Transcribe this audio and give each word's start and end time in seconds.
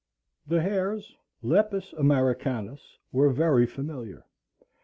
The 0.47 0.63
hares 0.63 1.15
(Lepus 1.43 1.93
Americanus) 1.93 2.97
were 3.11 3.29
very 3.31 3.67
familiar. 3.67 4.25